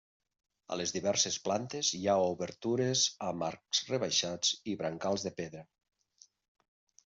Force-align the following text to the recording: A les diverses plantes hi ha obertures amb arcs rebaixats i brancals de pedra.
A 0.75 0.77
les 0.79 0.93
diverses 0.95 1.37
plantes 1.47 1.91
hi 1.97 2.01
ha 2.07 2.15
obertures 2.31 3.05
amb 3.29 3.47
arcs 3.51 3.85
rebaixats 3.93 4.57
i 4.75 4.79
brancals 4.83 5.31
de 5.31 5.37
pedra. 5.43 5.67